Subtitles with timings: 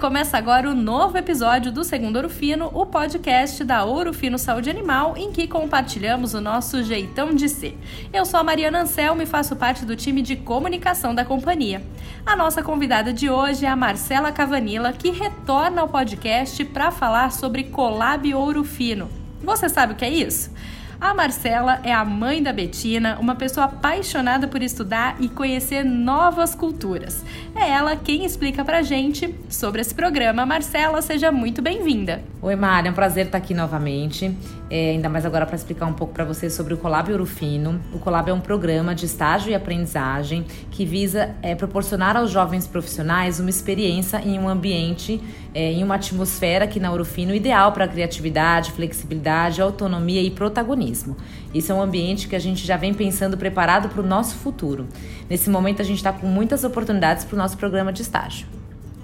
[0.00, 4.68] Começa agora o novo episódio do Segundo Ouro Fino, o podcast da Ouro Fino Saúde
[4.68, 7.78] Animal, em que compartilhamos o nosso jeitão de ser.
[8.12, 11.82] Eu sou a Mariana Anselmo e faço parte do time de comunicação da companhia.
[12.26, 17.30] A nossa convidada de hoje é a Marcela Cavanilla, que retorna ao podcast para falar
[17.30, 19.08] sobre Colab Ouro Fino.
[19.42, 20.50] Você sabe o que é isso?
[21.02, 26.54] A Marcela é a mãe da Betina, uma pessoa apaixonada por estudar e conhecer novas
[26.54, 27.24] culturas.
[27.56, 30.46] É ela quem explica pra gente sobre esse programa.
[30.46, 32.22] Marcela, seja muito bem-vinda.
[32.40, 34.32] Oi, Mari, é um prazer estar aqui novamente.
[34.70, 37.80] É, ainda mais agora para explicar um pouco para vocês sobre o Colab Urufino.
[37.92, 42.66] O Colab é um programa de estágio e aprendizagem que visa é, proporcionar aos jovens
[42.66, 45.20] profissionais uma experiência em um ambiente,
[45.52, 50.91] é, em uma atmosfera aqui na Urufino ideal para criatividade, flexibilidade, autonomia e protagonismo.
[51.54, 54.86] Isso é um ambiente que a gente já vem pensando preparado para o nosso futuro.
[55.28, 58.46] Nesse momento a gente está com muitas oportunidades para o nosso programa de estágio.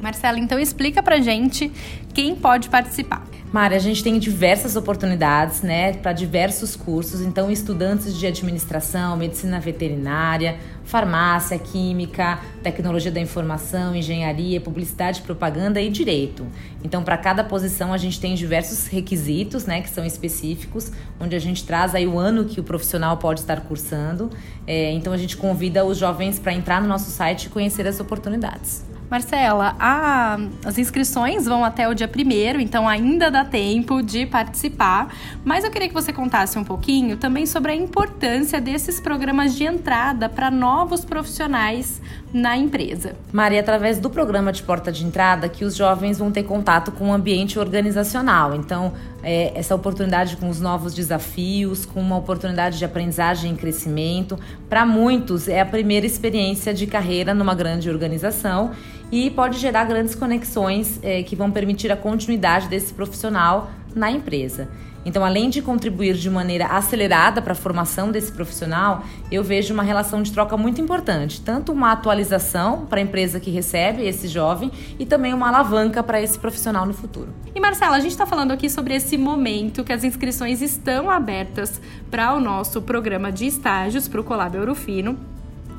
[0.00, 1.70] Marcela, então explica pra gente
[2.12, 3.24] quem pode participar.
[3.54, 7.20] Mari, a gente tem diversas oportunidades, né, para diversos cursos.
[7.20, 15.88] Então, estudantes de administração, medicina veterinária, farmácia, química, tecnologia da informação, engenharia, publicidade, propaganda e
[15.88, 16.44] direito.
[16.82, 21.40] Então, para cada posição, a gente tem diversos requisitos, né, que são específicos, onde a
[21.40, 24.30] gente traz aí o ano que o profissional pode estar cursando.
[24.66, 28.00] É, então, a gente convida os jovens para entrar no nosso site e conhecer as
[28.00, 28.93] oportunidades.
[29.14, 35.14] Marcela, a, as inscrições vão até o dia primeiro, então ainda dá tempo de participar.
[35.44, 39.62] Mas eu queria que você contasse um pouquinho também sobre a importância desses programas de
[39.62, 43.14] entrada para novos profissionais na empresa.
[43.32, 47.10] Maria, através do programa de porta de entrada, que os jovens vão ter contato com
[47.10, 48.56] o ambiente organizacional.
[48.56, 54.36] Então, é, essa oportunidade com os novos desafios, com uma oportunidade de aprendizagem e crescimento.
[54.68, 58.72] Para muitos, é a primeira experiência de carreira numa grande organização
[59.14, 64.68] e pode gerar grandes conexões é, que vão permitir a continuidade desse profissional na empresa.
[65.06, 69.84] Então, além de contribuir de maneira acelerada para a formação desse profissional, eu vejo uma
[69.84, 74.72] relação de troca muito importante, tanto uma atualização para a empresa que recebe esse jovem
[74.98, 77.32] e também uma alavanca para esse profissional no futuro.
[77.54, 81.80] E Marcela, a gente está falando aqui sobre esse momento que as inscrições estão abertas
[82.10, 85.33] para o nosso programa de estágios para o Colab Eurofino.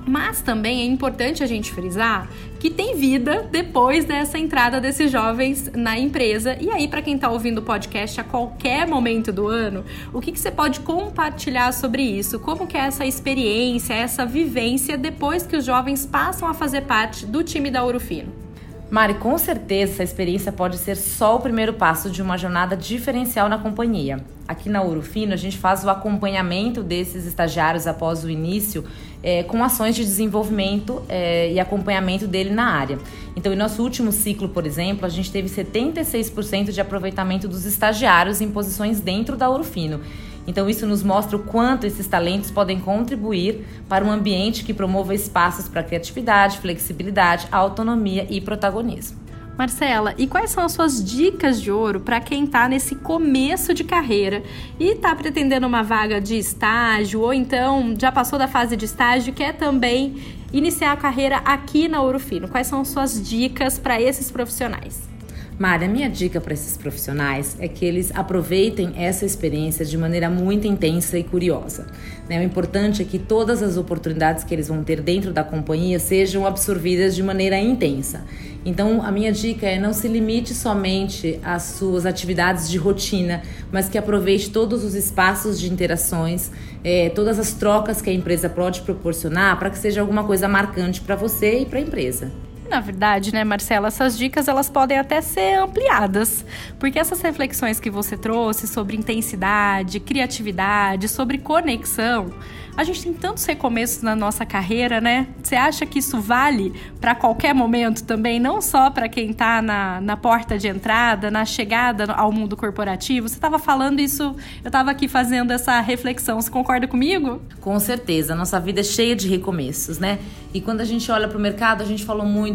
[0.08, 2.30] Mas também é importante a gente frisar
[2.60, 6.56] que tem vida depois dessa entrada desses jovens na empresa.
[6.60, 9.84] E aí, para quem está ouvindo o podcast a qualquer momento do ano,
[10.14, 12.40] o que, que você pode compartilhar sobre isso?
[12.40, 17.26] Como que é essa experiência, essa vivência depois que os jovens passam a fazer parte
[17.26, 18.45] do time da Urufino?
[18.90, 23.50] Mari, com certeza essa experiência pode ser só o primeiro passo de uma jornada diferencial
[23.50, 24.24] na companhia.
[24.48, 28.86] Aqui na Urufino, a gente faz o acompanhamento desses estagiários após o início
[29.24, 33.00] é, com ações de desenvolvimento é, e acompanhamento dele na área.
[33.36, 38.40] Então, em nosso último ciclo, por exemplo, a gente teve 76% de aproveitamento dos estagiários
[38.40, 40.00] em posições dentro da Urufino.
[40.48, 45.14] Então, isso nos mostra o quanto esses talentos podem contribuir para um ambiente que promova
[45.14, 49.26] espaços para criatividade, flexibilidade, autonomia e protagonismo.
[49.58, 53.86] Marcela, e quais são as suas dicas de ouro para quem está nesse começo de
[53.86, 54.44] carreira
[54.78, 59.30] e está pretendendo uma vaga de estágio ou então já passou da fase de estágio
[59.30, 62.50] e quer também iniciar a carreira aqui na Ouro Fino?
[62.50, 65.15] Quais são as suas dicas para esses profissionais?
[65.58, 70.30] Mari, a minha dica para esses profissionais é que eles aproveitem essa experiência de maneira
[70.30, 71.88] muito intensa e curiosa.
[72.28, 72.42] Né?
[72.42, 76.46] O importante é que todas as oportunidades que eles vão ter dentro da companhia sejam
[76.46, 78.26] absorvidas de maneira intensa.
[78.66, 83.88] Então, a minha dica é não se limite somente às suas atividades de rotina, mas
[83.88, 86.52] que aproveite todos os espaços de interações,
[86.84, 91.00] é, todas as trocas que a empresa pode proporcionar para que seja alguma coisa marcante
[91.00, 92.30] para você e para a empresa.
[92.70, 96.44] Na verdade, né, Marcela, essas dicas elas podem até ser ampliadas,
[96.80, 102.34] porque essas reflexões que você trouxe sobre intensidade, criatividade, sobre conexão,
[102.78, 105.28] a gente tem tantos recomeços na nossa carreira, né?
[105.42, 110.02] Você acha que isso vale para qualquer momento também, não só para quem está na,
[110.02, 113.30] na porta de entrada, na chegada ao mundo corporativo?
[113.30, 116.42] Você estava falando isso, eu estava aqui fazendo essa reflexão.
[116.42, 117.42] Você concorda comigo?
[117.62, 120.20] Com certeza, nossa vida é cheia de recomeços, né?
[120.54, 122.55] E quando a gente olha para o mercado, a gente falou muito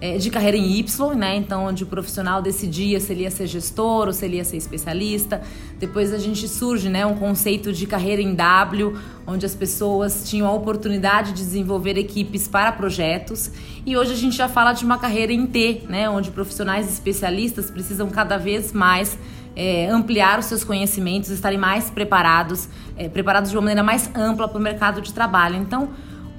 [0.00, 1.36] é, de carreira em Y, né?
[1.36, 4.56] Então, onde o profissional decidia se ele ia ser gestor ou se ele ia ser
[4.56, 5.42] especialista.
[5.78, 10.46] Depois a gente surge, né, um conceito de carreira em W, onde as pessoas tinham
[10.46, 13.50] a oportunidade de desenvolver equipes para projetos.
[13.86, 17.70] E hoje a gente já fala de uma carreira em T, né, onde profissionais especialistas
[17.70, 19.18] precisam cada vez mais
[19.56, 24.48] é, ampliar os seus conhecimentos, estarem mais preparados, é, preparados de uma maneira mais ampla
[24.48, 25.56] para o mercado de trabalho.
[25.56, 25.90] Então,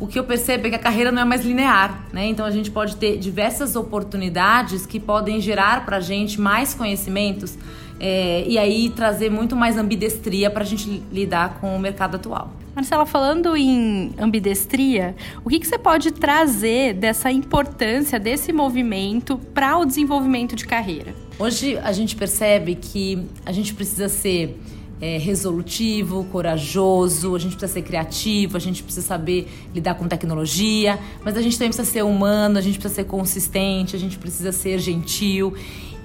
[0.01, 2.25] o que eu percebo é que a carreira não é mais linear, né?
[2.25, 7.55] Então a gente pode ter diversas oportunidades que podem gerar para a gente mais conhecimentos
[7.99, 12.51] é, e aí trazer muito mais ambidestria para a gente lidar com o mercado atual.
[12.75, 15.15] Marcela, falando em ambidestria,
[15.45, 21.13] o que, que você pode trazer dessa importância desse movimento para o desenvolvimento de carreira?
[21.37, 24.57] Hoje a gente percebe que a gente precisa ser
[25.01, 30.99] é, resolutivo, corajoso, a gente precisa ser criativo, a gente precisa saber lidar com tecnologia,
[31.25, 34.51] mas a gente também precisa ser humano, a gente precisa ser consistente, a gente precisa
[34.51, 35.55] ser gentil.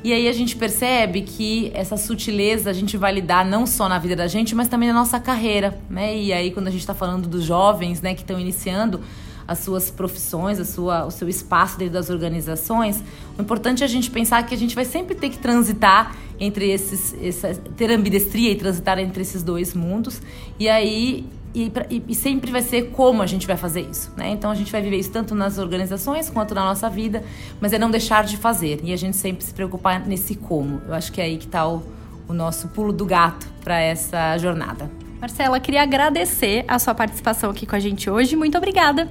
[0.03, 3.99] E aí a gente percebe que essa sutileza a gente vai lidar não só na
[3.99, 6.17] vida da gente, mas também na nossa carreira, né?
[6.17, 9.01] E aí quando a gente está falando dos jovens, né, que estão iniciando,
[9.47, 13.03] as suas profissões, a sua, o seu espaço dentro das organizações,
[13.39, 16.71] o importante é a gente pensar que a gente vai sempre ter que transitar entre
[16.71, 20.21] esses, essa, ter ambidestria e transitar entre esses dois mundos,
[20.59, 21.73] e aí e,
[22.07, 24.29] e, sempre vai ser como a gente vai fazer isso, né?
[24.29, 27.25] Então a gente vai viver isso tanto nas organizações quanto na nossa vida,
[27.59, 30.83] mas é não deixar de fazer e a gente sempre se preocupar nesse como.
[30.87, 31.83] Eu acho que é aí que está o,
[32.29, 34.91] o nosso pulo do gato para essa jornada.
[35.19, 38.37] Marcela, queria agradecer a sua participação aqui com a gente hoje.
[38.37, 39.09] Muito obrigada.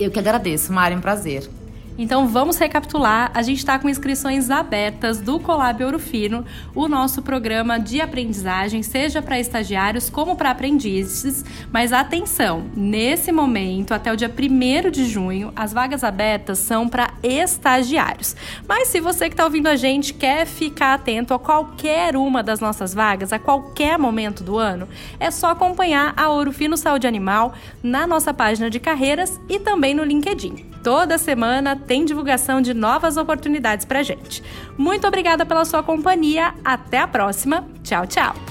[0.00, 1.46] Eu que agradeço, Mari, um prazer.
[2.00, 3.30] Então vamos recapitular.
[3.34, 8.82] A gente está com inscrições abertas do Colab Ouro Fino, o nosso programa de aprendizagem,
[8.82, 11.44] seja para estagiários como para aprendizes.
[11.70, 17.12] Mas atenção, nesse momento, até o dia 1 de junho, as vagas abertas são para
[17.22, 18.34] estagiários.
[18.66, 22.60] Mas se você que está ouvindo a gente quer ficar atento a qualquer uma das
[22.60, 24.88] nossas vagas, a qualquer momento do ano,
[25.18, 27.52] é só acompanhar a Ouro Fino Saúde Animal
[27.82, 30.69] na nossa página de carreiras e também no LinkedIn.
[30.82, 34.42] Toda semana tem divulgação de novas oportunidades para gente.
[34.78, 36.54] Muito obrigada pela sua companhia.
[36.64, 37.66] Até a próxima.
[37.82, 38.49] Tchau, tchau.